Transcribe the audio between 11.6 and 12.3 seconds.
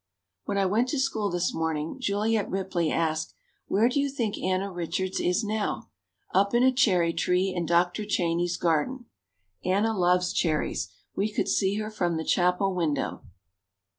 her from the